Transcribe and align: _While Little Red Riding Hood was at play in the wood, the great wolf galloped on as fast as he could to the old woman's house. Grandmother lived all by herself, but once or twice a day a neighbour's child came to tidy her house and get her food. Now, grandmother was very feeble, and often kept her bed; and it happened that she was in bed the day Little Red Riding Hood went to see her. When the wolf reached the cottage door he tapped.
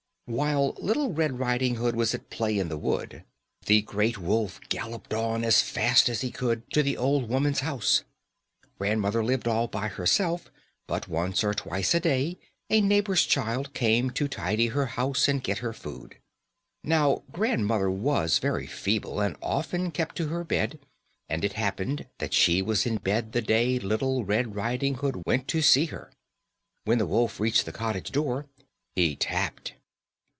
_While 0.33 0.77
Little 0.79 1.11
Red 1.11 1.39
Riding 1.39 1.75
Hood 1.75 1.93
was 1.93 2.15
at 2.15 2.29
play 2.29 2.57
in 2.57 2.69
the 2.69 2.77
wood, 2.77 3.25
the 3.65 3.81
great 3.81 4.17
wolf 4.17 4.61
galloped 4.69 5.13
on 5.13 5.43
as 5.43 5.61
fast 5.61 6.07
as 6.07 6.21
he 6.21 6.31
could 6.31 6.63
to 6.71 6.81
the 6.81 6.95
old 6.95 7.27
woman's 7.27 7.59
house. 7.59 8.05
Grandmother 8.77 9.25
lived 9.25 9.45
all 9.45 9.67
by 9.67 9.89
herself, 9.89 10.49
but 10.87 11.09
once 11.09 11.43
or 11.43 11.53
twice 11.53 11.93
a 11.93 11.99
day 11.99 12.37
a 12.69 12.79
neighbour's 12.79 13.25
child 13.25 13.73
came 13.73 14.09
to 14.11 14.29
tidy 14.29 14.67
her 14.67 14.85
house 14.85 15.27
and 15.27 15.43
get 15.43 15.57
her 15.57 15.73
food. 15.73 16.15
Now, 16.81 17.23
grandmother 17.33 17.91
was 17.91 18.39
very 18.39 18.67
feeble, 18.67 19.19
and 19.19 19.35
often 19.41 19.91
kept 19.91 20.17
her 20.19 20.45
bed; 20.45 20.79
and 21.27 21.43
it 21.43 21.53
happened 21.53 22.07
that 22.19 22.33
she 22.33 22.61
was 22.61 22.85
in 22.85 22.99
bed 22.99 23.33
the 23.33 23.41
day 23.41 23.79
Little 23.79 24.23
Red 24.23 24.55
Riding 24.55 24.93
Hood 24.95 25.23
went 25.25 25.49
to 25.49 25.61
see 25.61 25.87
her. 25.87 26.09
When 26.85 26.99
the 26.99 27.05
wolf 27.05 27.37
reached 27.37 27.65
the 27.65 27.73
cottage 27.73 28.13
door 28.13 28.45
he 28.95 29.17
tapped. 29.17 29.73